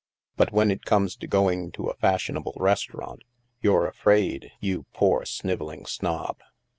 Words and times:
But 0.35 0.51
when 0.51 0.71
it 0.71 0.83
comes 0.83 1.15
to 1.17 1.27
going 1.27 1.71
to 1.73 1.83
a 1.85 1.93
fashionable 1.95 2.55
restaurant, 2.55 3.23
you're 3.61 3.85
afraid, 3.85 4.49
you 4.59 4.87
poor 4.93 5.25
snivelling 5.25 5.85
snob! 5.85 6.39